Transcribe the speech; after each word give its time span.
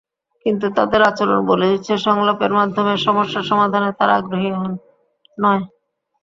কিন্তু 0.45 0.65
তাদের 0.77 1.01
আচরণ 1.03 1.39
বলে 1.45 1.65
দিচ্ছে, 1.71 1.93
সংলাপের 2.05 2.51
মাধ্যমে 2.53 2.93
সমস্যা 3.07 3.41
সমাধানে 3.49 3.89
তারা 3.99 4.13
আগ্রহী 4.15 4.49
নয়। 4.57 4.73